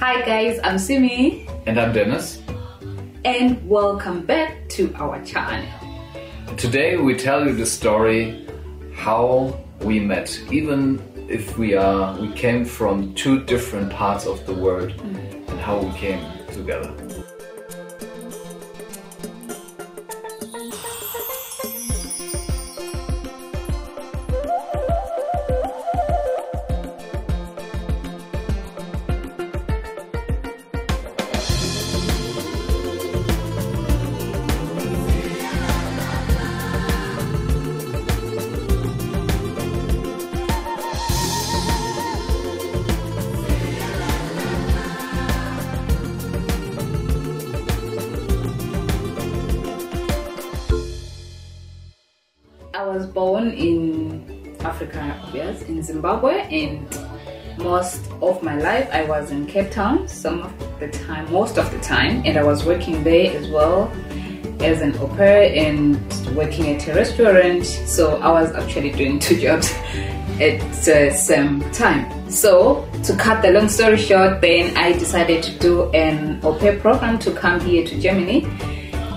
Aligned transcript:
Hi 0.00 0.22
guys, 0.22 0.58
I'm 0.64 0.76
Simi 0.76 1.46
And 1.66 1.78
I'm 1.78 1.92
Dennis. 1.92 2.42
and 3.24 3.66
welcome 3.68 4.26
back 4.26 4.68
to 4.70 4.92
our 4.96 5.24
channel. 5.24 5.64
Today 6.56 6.96
we 6.96 7.16
tell 7.16 7.46
you 7.46 7.54
the 7.54 7.64
story 7.64 8.46
how 8.92 9.56
we 9.80 10.00
met. 10.00 10.38
Even 10.50 11.00
if 11.28 11.56
we 11.56 11.74
are 11.74 12.18
we 12.20 12.32
came 12.32 12.64
from 12.64 13.14
two 13.14 13.44
different 13.44 13.92
parts 13.92 14.26
of 14.26 14.44
the 14.46 14.52
world 14.52 14.90
mm. 14.90 15.48
and 15.48 15.60
how 15.60 15.78
we 15.78 15.92
came 15.92 16.20
together. 16.52 16.92
Was 52.94 53.06
born 53.06 53.50
in 53.50 54.56
Africa, 54.60 55.20
yes, 55.32 55.62
in 55.62 55.82
Zimbabwe, 55.82 56.46
and 56.62 56.86
most 57.58 58.08
of 58.22 58.40
my 58.42 58.56
life 58.56 58.88
I 58.92 59.04
was 59.04 59.32
in 59.32 59.46
Cape 59.46 59.72
Town. 59.72 60.06
Some 60.06 60.42
of 60.42 60.78
the 60.78 60.88
time, 60.88 61.30
most 61.32 61.58
of 61.58 61.68
the 61.72 61.80
time, 61.80 62.22
and 62.24 62.38
I 62.38 62.44
was 62.44 62.64
working 62.64 63.02
there 63.02 63.36
as 63.36 63.48
well 63.50 63.92
as 64.60 64.80
an 64.80 64.96
au 64.98 65.08
pair 65.16 65.52
and 65.66 65.96
working 66.36 66.68
at 66.68 66.86
a 66.86 66.94
restaurant. 66.94 67.66
So 67.66 68.20
I 68.20 68.30
was 68.30 68.52
actually 68.52 68.92
doing 68.92 69.18
two 69.18 69.40
jobs 69.46 69.74
at 70.40 70.60
the 70.84 71.10
same 71.10 71.68
time. 71.72 72.30
So 72.30 72.88
to 73.02 73.16
cut 73.16 73.42
the 73.42 73.50
long 73.50 73.68
story 73.68 73.96
short, 73.96 74.40
then 74.40 74.76
I 74.76 74.92
decided 74.92 75.42
to 75.42 75.58
do 75.58 75.90
an 75.90 76.38
au 76.44 76.54
pair 76.54 76.78
program 76.78 77.18
to 77.20 77.32
come 77.32 77.58
here 77.58 77.84
to 77.84 78.00
Germany 78.00 78.46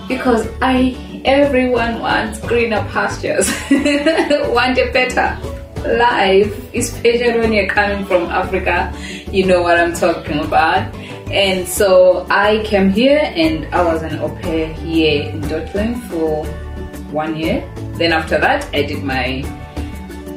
because 0.08 0.48
I 0.62 0.98
everyone 1.28 2.00
wants 2.00 2.40
greener 2.40 2.82
pastures, 2.90 3.48
want 4.50 4.78
a 4.80 4.90
better 4.92 5.38
life, 5.86 6.74
especially 6.74 7.40
when 7.40 7.54
you're 7.54 7.68
coming 7.68 8.06
from 8.06 8.24
Africa. 8.24 8.92
You 9.32 9.46
know 9.46 9.62
what 9.62 9.78
I'm 9.78 9.94
talking 9.94 10.40
about. 10.40 10.94
And 11.30 11.68
so 11.68 12.26
I 12.30 12.64
came 12.66 12.90
here 12.90 13.20
and 13.36 13.66
I 13.76 13.84
was 13.84 14.02
an 14.02 14.20
au 14.20 14.30
pair 14.38 14.74
here 14.74 15.30
in 15.30 15.42
Dortmund 15.42 16.02
for 16.10 16.46
one 17.12 17.36
year. 17.36 17.70
Then 17.98 18.14
after 18.14 18.40
that, 18.40 18.66
I 18.74 18.84
did 18.84 19.04
my 19.04 19.44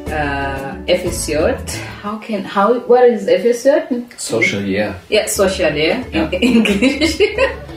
uh, 0.08 0.74
FSJ. 0.91 1.70
How 2.02 2.18
can 2.18 2.42
how 2.42 2.80
what 2.80 3.05
is 3.05 3.27
FSJ? 3.28 4.18
Social 4.18 4.62
year. 4.62 4.96
Yeah, 5.08 5.27
social 5.27 5.72
year 5.72 6.05
Yeah. 6.12 6.28
in 6.33 6.42
English. 6.66 7.20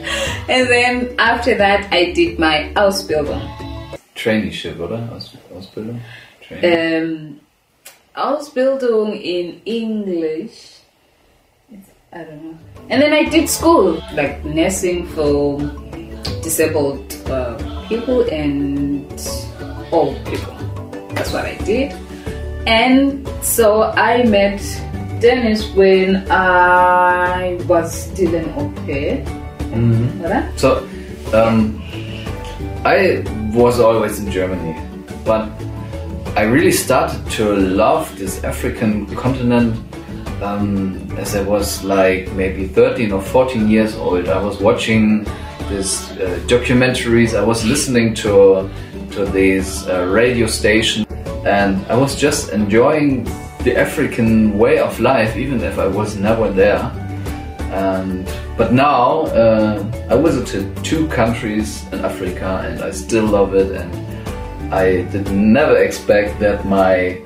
and 0.48 0.68
then 0.68 1.14
after 1.18 1.54
that, 1.56 1.92
I 1.92 2.12
did 2.12 2.38
my 2.38 2.72
Ausbildung. 2.76 3.42
Traineeship, 4.14 4.78
oder? 4.78 5.08
Aus 5.12 5.36
Ausbildung? 5.52 6.00
Training. 6.40 6.70
Um, 6.72 7.40
Ausbildung 8.16 9.20
in 9.20 9.60
English. 9.64 10.80
I 12.12 12.24
don't 12.24 12.44
know. 12.44 12.58
And 12.90 13.02
then 13.02 13.12
I 13.12 13.24
did 13.24 13.48
school, 13.48 14.00
like 14.12 14.44
nursing 14.44 15.06
for 15.08 15.58
disabled 16.42 17.12
uh, 17.26 17.58
people 17.88 18.22
and 18.30 19.10
old 19.90 20.14
people. 20.26 20.54
That's 21.14 21.32
what 21.32 21.44
I 21.44 21.56
did. 21.64 21.92
And 22.66 23.28
so 23.42 23.82
I 23.82 24.22
met 24.24 24.60
Dennis 25.20 25.66
when 25.74 26.30
I 26.30 27.56
was 27.66 27.92
still 27.92 28.34
an 28.34 28.48
au 28.56 28.70
pair. 28.86 29.24
Mhm. 29.74 30.22
Right? 30.22 30.44
So, 30.56 30.86
um, 31.32 31.82
I 32.84 33.24
was 33.52 33.80
always 33.80 34.18
in 34.18 34.30
Germany, 34.30 34.76
but 35.24 35.48
I 36.36 36.42
really 36.42 36.72
started 36.72 37.20
to 37.32 37.56
love 37.56 38.16
this 38.18 38.42
African 38.44 39.06
continent 39.16 39.76
um, 40.42 40.98
as 41.16 41.34
I 41.34 41.42
was 41.42 41.82
like 41.84 42.30
maybe 42.32 42.66
13 42.66 43.12
or 43.12 43.20
14 43.22 43.68
years 43.68 43.94
old. 43.96 44.28
I 44.28 44.42
was 44.42 44.60
watching 44.60 45.24
these 45.70 46.10
uh, 46.12 46.38
documentaries, 46.46 47.34
I 47.38 47.42
was 47.42 47.64
listening 47.64 48.14
to, 48.16 48.68
to 49.12 49.24
these 49.26 49.86
uh, 49.86 50.06
radio 50.06 50.46
stations, 50.46 51.06
and 51.46 51.84
I 51.86 51.96
was 51.96 52.16
just 52.16 52.52
enjoying 52.52 53.24
the 53.64 53.76
African 53.78 54.58
way 54.58 54.78
of 54.78 55.00
life, 55.00 55.36
even 55.36 55.62
if 55.62 55.78
I 55.78 55.86
was 55.86 56.16
never 56.16 56.50
there. 56.50 56.90
And 57.72 58.28
but 58.56 58.72
now 58.72 59.22
uh, 59.34 59.82
I 60.10 60.16
visited 60.16 60.64
two 60.84 61.08
countries 61.08 61.84
in 61.92 62.04
Africa, 62.04 62.62
and 62.66 62.82
I 62.82 62.90
still 62.92 63.26
love 63.26 63.54
it. 63.54 63.70
And 63.72 64.72
I 64.72 65.02
did 65.10 65.30
never 65.32 65.76
expect 65.76 66.38
that 66.40 66.64
my 66.66 67.18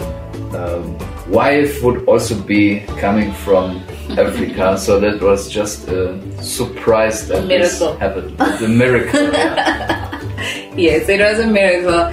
um, 0.56 0.97
wife 1.31 1.83
would 1.83 2.05
also 2.06 2.34
be 2.43 2.81
coming 2.99 3.33
from 3.33 3.83
Africa. 4.19 4.78
so 4.78 4.99
that 5.00 5.21
was 5.21 5.50
just 5.50 5.87
a 5.88 6.17
surprise 6.43 7.28
that 7.28 7.47
this 7.47 7.78
Miracle. 7.81 7.99
happened. 7.99 8.38
The 8.38 8.69
miracle. 8.69 9.22
yeah. 9.33 10.21
yes, 10.77 11.09
it 11.09 11.21
was 11.21 11.38
a 11.41 11.47
miracle. 11.47 12.12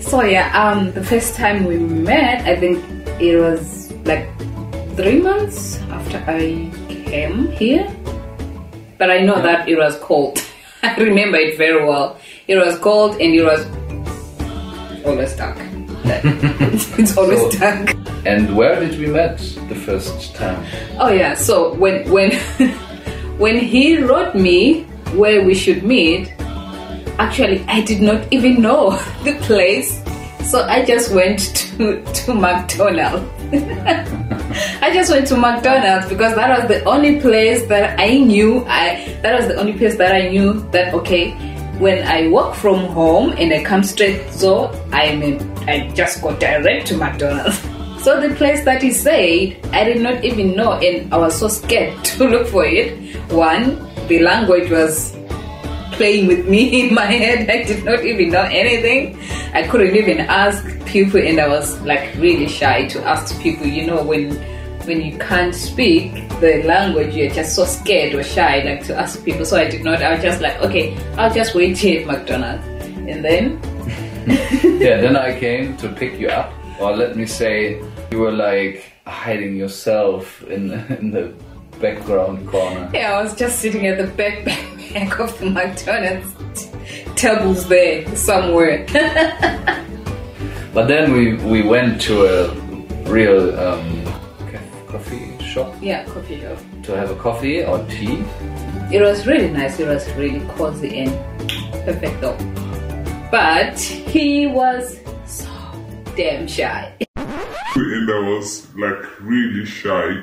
So 0.00 0.22
yeah, 0.22 0.54
um, 0.54 0.92
the 0.92 1.02
first 1.02 1.34
time 1.34 1.64
we 1.64 1.78
met, 1.78 2.46
I 2.46 2.54
think 2.54 2.78
it 3.20 3.36
was 3.38 3.92
like 4.04 4.28
three 4.94 5.18
months 5.20 5.80
after 5.90 6.22
I 6.28 6.70
came 6.88 7.50
here. 7.50 7.90
But 8.98 9.10
I 9.10 9.20
know 9.20 9.40
that 9.42 9.68
it 9.68 9.76
was 9.76 9.96
cold. 9.98 10.38
I 10.82 10.94
remember 10.96 11.36
it 11.38 11.58
very 11.58 11.84
well. 11.84 12.18
It 12.48 12.56
was 12.56 12.78
cold 12.78 13.12
and 13.20 13.34
it 13.34 13.42
was 13.44 13.66
always 15.04 15.34
dark. 15.36 15.58
It's 16.98 17.16
always 17.16 17.40
So- 17.40 17.50
dark. 17.58 17.94
And 18.24 18.56
where 18.56 18.80
did 18.80 18.98
we 18.98 19.06
met 19.06 19.38
the 19.68 19.74
first 19.74 20.34
time? 20.34 20.64
Oh 20.98 21.10
yeah, 21.10 21.34
so 21.34 21.74
when 21.74 22.10
when 22.10 22.32
when 23.38 23.58
he 23.58 23.98
wrote 23.98 24.34
me 24.34 24.82
where 25.14 25.44
we 25.44 25.54
should 25.54 25.82
meet, 25.84 26.32
actually 27.18 27.64
I 27.68 27.82
did 27.82 28.00
not 28.02 28.26
even 28.32 28.60
know 28.62 28.98
the 29.22 29.34
place. 29.46 30.00
So 30.50 30.62
I 30.64 30.84
just 30.84 31.12
went 31.12 31.38
to 31.78 32.02
to 32.02 32.34
McDonald's. 32.34 33.26
I 34.80 34.92
just 34.92 35.10
went 35.10 35.26
to 35.28 35.36
McDonald's 35.36 36.08
because 36.08 36.34
that 36.34 36.58
was 36.58 36.68
the 36.68 36.84
only 36.84 37.20
place 37.20 37.66
that 37.66 37.98
I 37.98 38.18
knew 38.18 38.64
I 38.66 39.18
that 39.22 39.34
was 39.36 39.48
the 39.48 39.56
only 39.56 39.74
place 39.74 39.96
that 39.96 40.14
I 40.14 40.28
knew 40.28 40.68
that 40.70 40.94
okay 40.94 41.32
when 41.78 42.06
I 42.06 42.28
work 42.28 42.54
from 42.54 42.86
home 42.86 43.34
and 43.36 43.52
I 43.52 43.62
come 43.62 43.82
straight 43.82 44.30
so 44.30 44.72
I 44.92 45.14
mean 45.16 45.40
I 45.68 45.88
just 45.94 46.22
go 46.22 46.36
direct 46.36 46.86
to 46.88 46.96
McDonald's. 46.96 47.60
So 48.06 48.20
the 48.20 48.32
place 48.36 48.64
that 48.64 48.84
he 48.84 48.92
said, 48.92 49.58
I 49.72 49.82
did 49.82 50.00
not 50.00 50.22
even 50.22 50.54
know, 50.54 50.74
and 50.74 51.12
I 51.12 51.16
was 51.16 51.36
so 51.36 51.48
scared 51.48 52.04
to 52.14 52.28
look 52.28 52.46
for 52.46 52.64
it. 52.64 53.16
One, 53.32 53.82
the 54.06 54.20
language 54.20 54.70
was 54.70 55.15
playing 55.96 56.26
with 56.28 56.46
me 56.48 56.80
in 56.80 56.94
my 56.94 57.06
head. 57.06 57.50
I 57.50 57.64
did 57.64 57.84
not 57.84 58.04
even 58.04 58.30
know 58.30 58.42
anything. 58.42 59.18
I 59.52 59.66
couldn't 59.66 59.96
even 59.96 60.20
ask 60.20 60.64
people, 60.86 61.20
and 61.20 61.40
I 61.40 61.48
was 61.48 61.80
like 61.82 62.14
really 62.16 62.48
shy 62.48 62.86
to 62.88 63.02
ask 63.04 63.38
people. 63.40 63.66
You 63.66 63.86
know, 63.86 64.02
when 64.02 64.36
when 64.86 65.02
you 65.02 65.18
can't 65.18 65.54
speak 65.54 66.12
the 66.40 66.62
language, 66.64 67.14
you're 67.14 67.30
just 67.30 67.56
so 67.56 67.64
scared 67.64 68.14
or 68.14 68.22
shy, 68.22 68.62
like 68.62 68.84
to 68.86 68.96
ask 68.96 69.24
people. 69.24 69.44
So 69.44 69.56
I 69.56 69.68
did 69.68 69.82
not. 69.82 70.02
I 70.02 70.14
was 70.14 70.22
just 70.22 70.40
like, 70.40 70.60
okay, 70.62 70.96
I'll 71.16 71.32
just 71.32 71.54
wait 71.54 71.76
here 71.76 72.02
at 72.02 72.06
McDonald's, 72.06 72.64
and 73.10 73.24
then 73.24 73.60
yeah, 74.80 75.00
then 75.00 75.16
I 75.16 75.38
came 75.38 75.76
to 75.78 75.88
pick 75.88 76.18
you 76.18 76.28
up, 76.28 76.52
or 76.80 76.96
let 76.96 77.16
me 77.16 77.26
say, 77.26 77.80
you 78.10 78.18
were 78.18 78.32
like 78.32 78.92
hiding 79.06 79.56
yourself 79.56 80.42
in 80.44 80.72
in 80.98 81.10
the 81.10 81.32
background 81.80 82.48
corner. 82.48 82.90
Yeah, 82.92 83.18
I 83.18 83.22
was 83.22 83.34
just 83.34 83.60
sitting 83.60 83.86
at 83.86 83.98
the 83.98 84.06
back 84.06 84.44
back 84.92 85.18
of 85.18 85.38
the 85.38 85.50
McDonald's 85.50 86.68
tables 87.14 87.68
there 87.68 88.14
somewhere. 88.16 88.86
But 90.76 90.88
then 90.88 91.12
we 91.12 91.36
we 91.36 91.62
went 91.62 92.02
to 92.02 92.26
a 92.26 92.54
real 93.08 93.58
um, 93.58 94.04
coffee 94.86 95.38
shop 95.42 95.74
yeah, 95.80 96.04
coffee 96.04 96.40
shop. 96.42 96.58
to 96.82 96.94
have 96.94 97.10
a 97.10 97.16
coffee 97.16 97.64
or 97.64 97.78
tea. 97.88 98.22
It 98.92 99.00
was 99.00 99.26
really 99.26 99.48
nice. 99.48 99.80
It 99.80 99.88
was 99.88 100.06
really 100.12 100.40
cozy 100.50 100.98
and 100.98 101.10
perfecto. 101.86 102.36
But 103.30 103.78
he 103.80 104.46
was 104.46 105.00
so 105.24 105.48
damn 106.14 106.46
shy. 106.46 106.92
and 107.16 108.10
I 108.10 108.28
was 108.28 108.68
like 108.76 109.20
really 109.20 109.64
shy. 109.64 110.22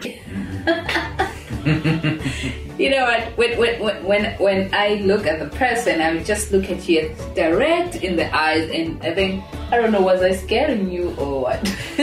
you 2.77 2.89
know 2.89 3.03
what? 3.05 3.37
When, 3.37 3.57
when, 3.57 4.03
when, 4.03 4.25
when 4.37 4.73
I 4.73 4.95
look 5.05 5.25
at 5.25 5.39
the 5.39 5.47
person, 5.57 6.01
I 6.01 6.13
would 6.13 6.25
just 6.25 6.51
look 6.51 6.69
at 6.69 6.87
you 6.89 7.15
direct 7.35 7.95
in 7.97 8.15
the 8.15 8.27
eyes, 8.35 8.69
and 8.69 9.01
I 9.01 9.13
think, 9.13 9.43
I 9.71 9.77
don't 9.77 9.91
know, 9.91 10.01
was 10.01 10.21
I 10.21 10.31
scaring 10.31 10.89
you 10.91 11.15
or 11.15 11.41
what? 11.41 11.61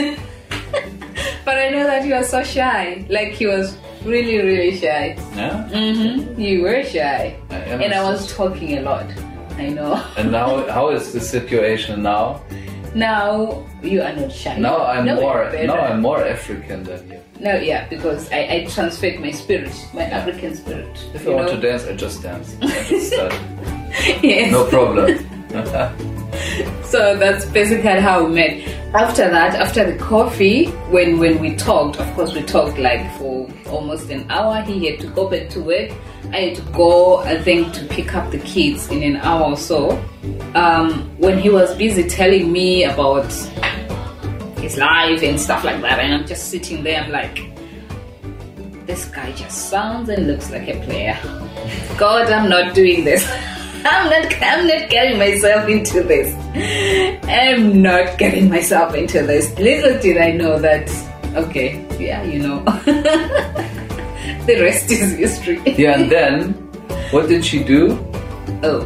but 1.45 1.57
I 1.57 1.69
know 1.69 1.85
that 1.85 2.05
you 2.05 2.15
are 2.15 2.23
so 2.23 2.43
shy. 2.43 3.05
Like, 3.09 3.33
he 3.33 3.45
was 3.45 3.77
really, 4.03 4.37
really 4.37 4.77
shy. 4.77 5.15
Yeah. 5.35 5.67
hmm 5.69 6.39
You 6.39 6.63
were 6.63 6.83
shy. 6.83 7.37
I 7.49 7.55
And 7.55 7.93
I 7.93 8.03
was 8.03 8.33
talking 8.33 8.77
a 8.77 8.81
lot. 8.81 9.05
I 9.57 9.69
know. 9.69 10.03
And 10.17 10.31
now, 10.31 10.65
how 10.71 10.89
is 10.89 11.13
the 11.13 11.19
situation 11.21 12.01
now? 12.01 12.41
Now 12.95 13.63
you 13.81 14.01
are 14.01 14.13
not 14.13 14.31
shy. 14.31 14.57
Now 14.57 14.83
I'm 14.85 15.05
No, 15.05 15.15
more. 15.21 15.49
Now 15.53 15.79
I'm 15.79 16.01
more 16.01 16.25
African 16.25 16.83
than 16.83 17.11
you. 17.11 17.19
No, 17.41 17.55
yeah, 17.55 17.87
because 17.87 18.31
I, 18.31 18.37
I 18.37 18.65
transferred 18.69 19.19
my 19.19 19.31
spirit, 19.31 19.73
my 19.95 20.03
African 20.03 20.53
spirit. 20.53 21.03
If 21.15 21.27
I 21.27 21.31
want 21.31 21.49
to 21.49 21.57
dance, 21.57 21.85
I 21.85 21.95
just 21.95 22.21
dance. 22.21 22.55
I 22.61 22.83
just 22.83 23.13
start. 23.13 23.33
yes. 24.21 24.51
No 24.51 24.69
problem. 24.69 25.27
So 26.83 27.17
that's 27.17 27.45
basically 27.45 28.01
how 28.01 28.25
we 28.25 28.33
met. 28.33 28.67
After 28.93 29.29
that, 29.29 29.55
after 29.55 29.89
the 29.89 29.97
coffee, 29.97 30.65
when 30.89 31.19
when 31.19 31.39
we 31.39 31.55
talked, 31.55 31.97
of 31.99 32.13
course 32.15 32.33
we 32.33 32.41
talked 32.41 32.77
like 32.77 33.09
for 33.17 33.49
almost 33.69 34.09
an 34.09 34.29
hour. 34.29 34.61
He 34.61 34.89
had 34.89 34.99
to 35.01 35.07
go 35.07 35.29
back 35.29 35.49
to 35.49 35.61
work. 35.61 35.91
I 36.31 36.37
had 36.37 36.55
to 36.55 36.61
go, 36.73 37.19
I 37.19 37.41
think, 37.41 37.73
to 37.73 37.85
pick 37.85 38.13
up 38.15 38.31
the 38.31 38.39
kids 38.39 38.89
in 38.89 39.03
an 39.03 39.17
hour 39.17 39.51
or 39.51 39.57
so. 39.57 39.91
Um, 40.55 41.09
when 41.17 41.37
he 41.39 41.49
was 41.49 41.75
busy 41.77 42.07
telling 42.07 42.51
me 42.51 42.83
about 42.83 43.31
his 44.61 44.77
life 44.77 45.23
and 45.23 45.39
stuff 45.39 45.63
like 45.63 45.81
that, 45.81 45.99
and 45.99 46.13
I'm 46.13 46.25
just 46.27 46.49
sitting 46.49 46.83
there, 46.83 47.01
I'm 47.01 47.11
like, 47.11 47.51
this 48.85 49.05
guy 49.05 49.31
just 49.33 49.69
sounds 49.69 50.09
and 50.09 50.27
looks 50.27 50.51
like 50.51 50.67
a 50.67 50.79
player. 50.81 51.17
God, 51.97 52.31
I'm 52.31 52.49
not 52.49 52.73
doing 52.75 53.03
this. 53.03 53.25
I'm 53.83 54.09
not. 54.09 54.33
I'm 54.41 54.67
not 54.67 54.89
getting 54.89 55.17
myself 55.17 55.67
into 55.67 56.03
this. 56.03 56.35
I'm 57.27 57.81
not 57.81 58.17
getting 58.17 58.49
myself 58.49 58.93
into 58.93 59.23
this. 59.23 59.57
Little 59.57 59.99
did 59.99 60.17
I 60.17 60.31
know 60.31 60.59
that. 60.59 60.89
Okay, 61.35 61.83
yeah, 61.99 62.21
you 62.23 62.39
know. 62.39 62.59
the 64.45 64.59
rest 64.61 64.91
is 64.91 65.17
history. 65.17 65.61
yeah, 65.77 65.99
and 65.99 66.11
then 66.11 66.53
what 67.11 67.27
did 67.27 67.43
she 67.43 67.63
do? 67.63 67.97
Oh, 68.63 68.85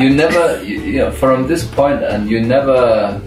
You 0.00 0.10
never, 0.10 0.62
you, 0.64 0.80
you 0.80 0.98
know, 0.98 1.12
from 1.12 1.46
this 1.46 1.70
and 1.78 2.28
you 2.28 2.40
never 2.42 3.20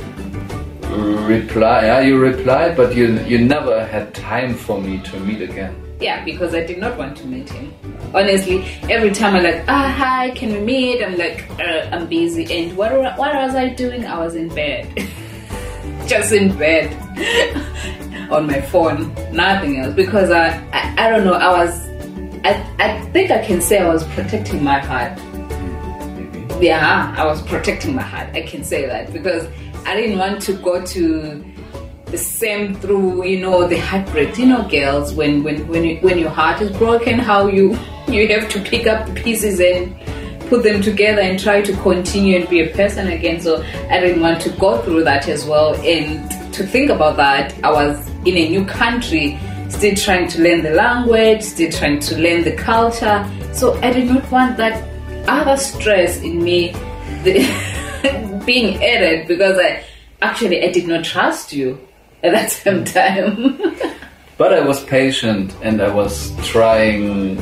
reply. 0.98 1.86
Yeah, 1.86 2.00
you 2.02 2.18
replied, 2.20 2.76
but 2.78 2.96
you 2.96 3.20
you 3.22 3.40
never 3.40 3.86
had 3.86 4.14
time 4.14 4.54
for 4.56 4.80
me 4.82 5.00
to 5.04 5.20
meet 5.20 5.42
again. 5.42 5.76
yeah, 6.00 6.24
because 6.24 6.54
I 6.54 6.64
did 6.64 6.78
not 6.78 6.96
want 6.98 7.18
to 7.18 7.26
meet 7.26 7.50
him. 7.50 7.74
Honestly, 8.14 8.58
every 8.90 9.12
time 9.12 9.36
I'm 9.36 9.44
like, 9.44 9.64
ah, 9.68 9.90
hi, 9.98 10.30
can 10.40 10.52
we 10.54 10.60
meet? 10.60 11.04
I'm 11.04 11.18
like, 11.18 11.40
uh, 11.60 11.90
I'm 11.92 12.06
busy. 12.08 12.46
And 12.58 12.78
what 12.78 12.92
what 13.18 13.34
was 13.34 13.56
I 13.56 13.70
doing? 13.70 14.06
I 14.06 14.18
was 14.20 14.36
in 14.36 14.50
bed, 14.54 14.86
just 16.08 16.32
in 16.34 16.56
bed, 16.58 16.94
on 18.32 18.46
my 18.48 18.62
phone, 18.62 19.14
nothing 19.34 19.80
else. 19.80 19.96
Because 19.96 20.30
I, 20.32 20.46
I, 20.72 20.82
I 21.06 21.10
don't 21.10 21.26
know. 21.26 21.34
I 21.34 21.50
was, 21.66 21.74
I, 22.46 22.52
I 22.80 23.02
think 23.12 23.32
I 23.32 23.44
can 23.44 23.60
say 23.62 23.80
I 23.80 23.90
was 23.92 24.04
protecting 24.14 24.64
my 24.64 24.80
heart. 24.80 25.18
Yeah, 26.62 27.14
I 27.18 27.26
was 27.26 27.42
protecting 27.44 27.96
my 27.96 28.02
heart. 28.02 28.30
I 28.34 28.42
can 28.42 28.64
say 28.64 28.86
that 28.88 29.14
because 29.14 29.46
I 29.88 29.96
didn't 29.96 30.20
want 30.20 30.42
to 30.42 30.54
go 30.54 30.86
to 30.86 31.46
the 32.08 32.18
same 32.18 32.76
through, 32.76 33.24
you 33.24 33.40
know, 33.40 33.66
the 33.66 33.78
heartbreak. 33.78 34.38
You 34.38 34.48
know, 34.48 34.68
girls, 34.68 35.14
when 35.14 35.44
when 35.44 35.66
when 35.70 35.86
you, 35.86 35.98
when 36.02 36.20
your 36.20 36.30
heart 36.30 36.62
is 36.62 36.76
broken, 36.78 37.18
how 37.20 37.48
you 37.48 37.78
you 38.10 38.28
have 38.28 38.50
to 38.50 38.62
pick 38.64 38.86
up 38.86 39.08
the 39.08 39.14
pieces 39.14 39.62
and 39.62 39.96
put 40.50 40.64
them 40.64 40.82
together 40.82 41.22
and 41.22 41.40
try 41.40 41.62
to 41.62 41.74
continue 41.78 42.38
and 42.38 42.50
be 42.50 42.60
a 42.60 42.70
person 42.76 43.08
again. 43.08 43.40
So 43.40 43.64
I 43.90 44.02
didn't 44.02 44.22
want 44.22 44.42
to 44.42 44.50
go 44.50 44.82
through 44.82 45.06
that 45.06 45.30
as 45.30 45.46
well. 45.46 45.74
And 45.76 46.30
to 46.54 46.68
think 46.68 46.90
about 46.90 47.16
that, 47.16 47.54
I 47.64 47.72
was 47.72 48.10
in 48.26 48.36
a 48.36 48.50
new 48.50 48.66
country, 48.66 49.40
still 49.70 49.96
trying 49.96 50.28
to 50.30 50.42
learn 50.42 50.64
the 50.64 50.72
language, 50.72 51.44
still 51.44 51.72
trying 51.72 52.02
to 52.02 52.18
learn 52.18 52.44
the 52.44 52.58
culture. 52.58 53.26
So 53.54 53.80
I 53.82 53.94
did 53.94 54.10
not 54.10 54.30
want 54.30 54.58
that 54.58 54.84
other 55.30 55.56
stress 55.56 56.22
in 56.22 56.44
me 56.44 56.74
the, 57.24 57.40
being 58.46 58.84
added 58.84 59.28
because 59.28 59.58
I 59.58 59.84
actually 60.22 60.64
I 60.64 60.72
did 60.72 60.88
not 60.88 61.04
trust 61.04 61.54
you 61.54 61.80
at 62.24 62.32
that 62.32 62.52
same 62.52 62.84
time. 63.00 63.60
But 64.38 64.54
I 64.54 64.62
was 64.62 64.84
patient 64.86 65.56
and 65.64 65.82
I 65.82 65.92
was 65.92 66.32
trying 66.46 67.42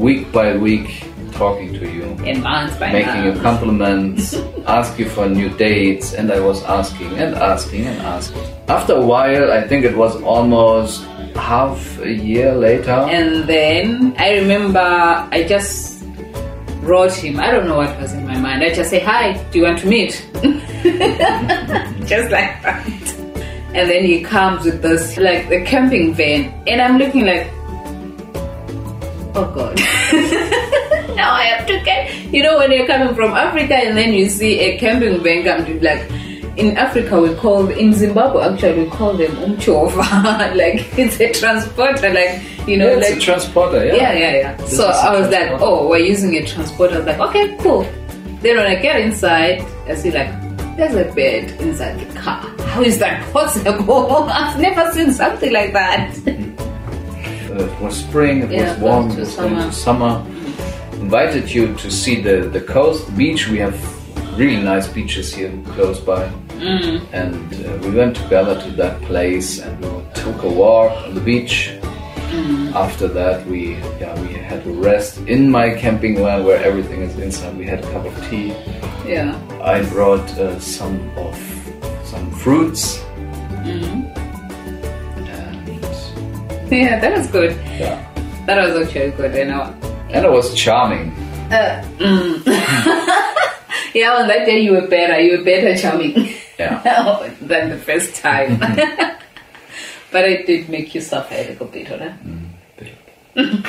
week 0.00 0.32
by 0.32 0.56
week 0.56 1.04
talking 1.34 1.72
to 1.74 1.90
you, 1.90 2.04
in 2.24 2.42
months 2.42 2.76
by 2.78 2.92
making 2.92 3.26
now. 3.26 3.34
you 3.34 3.40
compliments, 3.40 4.34
ask 4.66 4.98
you 4.98 5.08
for 5.08 5.28
new 5.28 5.50
dates, 5.50 6.14
and 6.14 6.30
I 6.30 6.40
was 6.40 6.62
asking 6.64 7.18
and 7.18 7.34
asking 7.34 7.86
and 7.86 8.00
asking. 8.02 8.42
After 8.68 8.94
a 8.94 9.04
while, 9.04 9.50
I 9.50 9.66
think 9.66 9.84
it 9.84 9.96
was 9.96 10.14
almost 10.22 11.02
half 11.34 11.98
a 12.00 12.12
year 12.12 12.54
later. 12.54 12.92
And 13.10 13.44
then 13.44 14.14
I 14.18 14.38
remember 14.38 14.80
I 14.80 15.44
just 15.48 15.93
wrote 16.84 17.14
him. 17.14 17.40
I 17.40 17.50
don't 17.50 17.66
know 17.66 17.76
what 17.76 17.98
was 17.98 18.12
in 18.12 18.26
my 18.26 18.38
mind. 18.38 18.62
I 18.62 18.72
just 18.72 18.90
say, 18.90 19.00
Hi, 19.00 19.42
do 19.50 19.58
you 19.58 19.64
want 19.64 19.78
to 19.80 19.86
meet? 19.86 20.12
just 22.06 22.30
like 22.30 22.62
that. 22.62 22.86
And 23.74 23.90
then 23.90 24.04
he 24.04 24.22
comes 24.22 24.64
with 24.64 24.82
this, 24.82 25.16
like 25.16 25.48
the 25.48 25.64
camping 25.64 26.14
van. 26.14 26.52
And 26.66 26.80
I'm 26.80 26.98
looking 26.98 27.26
like, 27.26 27.48
Oh 29.36 29.50
God. 29.54 29.76
now 31.16 31.32
I 31.32 31.44
have 31.56 31.66
to 31.66 31.80
get, 31.84 32.14
you 32.32 32.42
know, 32.42 32.58
when 32.58 32.70
you're 32.70 32.86
coming 32.86 33.14
from 33.14 33.32
Africa 33.32 33.74
and 33.74 33.96
then 33.96 34.12
you 34.12 34.28
see 34.28 34.60
a 34.60 34.78
camping 34.78 35.22
van 35.22 35.42
come 35.44 35.64
to 35.66 35.80
like, 35.80 36.08
in 36.56 36.76
Africa 36.76 37.20
we 37.20 37.34
call, 37.34 37.68
in 37.68 37.92
Zimbabwe 37.92 38.42
actually 38.44 38.84
we 38.84 38.90
call 38.90 39.14
them 39.14 39.32
umchova. 39.36 40.54
like 40.56 40.86
it's 40.98 41.20
a 41.20 41.32
transporter, 41.32 42.12
like, 42.12 42.40
you 42.68 42.76
know, 42.76 42.86
Yeah, 42.88 42.98
it's 42.98 43.10
like 43.10 43.18
a 43.18 43.20
transporter, 43.20 43.84
yeah. 43.86 43.94
yeah, 43.94 44.12
yeah, 44.12 44.32
yeah. 44.36 44.56
This 44.56 44.76
so 44.76 44.86
I 44.88 45.18
was 45.18 45.30
like, 45.30 45.60
oh, 45.60 45.88
we're 45.88 45.98
using 45.98 46.34
a 46.36 46.46
transporter. 46.46 46.94
I 46.94 46.98
was 46.98 47.06
like, 47.06 47.20
okay, 47.20 47.56
cool. 47.60 47.82
Then 48.40 48.56
when 48.56 48.66
I 48.66 48.76
get 48.76 49.00
inside, 49.00 49.62
I 49.88 49.94
see 49.94 50.10
like, 50.10 50.30
there's 50.76 50.94
a 50.94 51.12
bed 51.14 51.50
inside 51.60 51.98
the 52.00 52.20
car. 52.20 52.42
How 52.66 52.82
is 52.82 52.98
that 52.98 53.32
possible? 53.32 54.24
I've 54.30 54.60
never 54.60 54.90
seen 54.92 55.12
something 55.12 55.52
like 55.52 55.72
that. 55.72 56.16
Uh, 57.54 57.58
it 57.66 57.80
was 57.80 57.96
spring, 58.00 58.42
it 58.42 58.50
Yeah, 58.50 58.72
was 58.72 58.80
warm, 58.80 59.10
it 59.12 59.18
was 59.20 59.36
to 59.36 59.70
summer. 59.72 60.26
Invited 60.94 61.48
you 61.54 61.72
to 61.76 61.88
see 61.88 62.20
the, 62.20 62.48
the 62.48 62.60
coast, 62.60 63.06
the 63.06 63.12
beach. 63.12 63.46
We 63.48 63.58
have 63.58 63.78
really 64.36 64.60
nice 64.60 64.88
beaches 64.88 65.32
here 65.32 65.52
close 65.76 66.00
by. 66.00 66.28
Mm. 66.60 67.00
And 67.12 67.34
uh, 67.66 67.86
we 67.86 67.94
went 67.94 68.16
together 68.16 68.60
to 68.60 68.70
that 68.76 69.00
place 69.02 69.58
and 69.60 69.78
we 69.80 69.90
took 70.14 70.42
a 70.42 70.48
walk 70.48 70.92
on 71.04 71.14
the 71.14 71.20
beach. 71.20 71.70
Mm. 72.30 72.72
After 72.74 73.06
that, 73.08 73.46
we 73.46 73.74
yeah 74.00 74.18
we 74.20 74.28
had 74.34 74.66
a 74.66 74.70
rest 74.72 75.18
in 75.28 75.50
my 75.50 75.74
camping 75.74 76.16
van 76.16 76.44
where 76.44 76.62
everything 76.64 77.02
is 77.02 77.16
inside. 77.18 77.56
We 77.56 77.66
had 77.66 77.84
a 77.84 77.90
cup 77.92 78.04
of 78.06 78.14
tea. 78.28 78.48
Yeah. 79.06 79.38
I 79.62 79.82
brought 79.90 80.26
uh, 80.38 80.58
some 80.58 80.98
of 81.16 81.36
some 82.04 82.30
fruits. 82.32 82.98
Mm. 83.64 84.10
And 85.28 86.72
Yeah, 86.72 86.98
that 87.00 87.12
was 87.16 87.26
good. 87.28 87.52
yeah, 87.78 87.98
That 88.46 88.56
was 88.66 88.74
actually 88.86 89.10
good. 89.12 89.34
You 89.34 89.44
know. 89.46 89.74
and 90.10 90.24
it 90.24 90.30
was 90.30 90.54
charming. 90.54 91.12
Uh, 91.52 91.84
mm. 91.98 92.42
yeah, 93.94 94.12
on 94.18 94.26
that 94.28 94.46
day 94.46 94.60
you 94.60 94.72
were 94.72 94.88
better. 94.88 95.20
You 95.20 95.38
were 95.38 95.44
better 95.44 95.76
charming. 95.76 96.34
Yeah. 96.58 96.82
Oh, 97.06 97.28
than 97.40 97.70
the 97.70 97.78
first 97.78 98.14
time. 98.16 98.58
but 100.12 100.24
it 100.28 100.46
did 100.46 100.68
make 100.68 100.94
you 100.94 101.00
suffer 101.00 101.34
a 101.34 101.48
little 101.48 101.66
bit, 101.66 101.90
right? 101.90 102.14
Mm, 103.36 103.66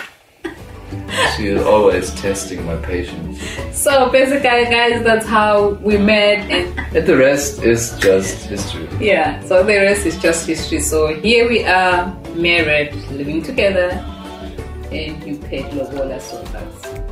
she 1.36 1.48
is 1.48 1.66
always 1.66 2.14
testing 2.22 2.64
my 2.66 2.76
patience. 2.78 3.42
So 3.72 4.10
basically, 4.12 4.66
guys, 4.66 5.04
that's 5.04 5.26
how 5.26 5.70
we 5.82 5.98
met, 5.98 6.40
and 6.52 6.96
And 6.96 7.06
the 7.08 7.18
rest 7.18 7.64
is 7.64 7.98
just 8.00 8.46
history. 8.46 8.88
yeah, 9.00 9.42
so 9.44 9.64
the 9.64 9.76
rest 9.76 10.06
is 10.06 10.18
just 10.22 10.46
history. 10.48 10.80
So 10.80 11.14
here 11.16 11.50
we 11.50 11.64
are, 11.66 12.16
married, 12.36 12.94
living 13.12 13.42
together, 13.42 13.90
and 14.92 15.24
you 15.26 15.38
paid 15.38 15.66
lobola, 15.74 16.22
so 16.22 16.42
that's 16.54 17.05